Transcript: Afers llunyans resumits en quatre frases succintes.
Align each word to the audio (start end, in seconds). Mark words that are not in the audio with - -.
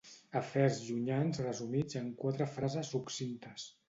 Afers 0.37 0.77
llunyans 0.85 1.39
resumits 1.45 1.99
en 1.99 2.07
quatre 2.23 2.47
frases 2.55 2.91
succintes. 2.95 3.67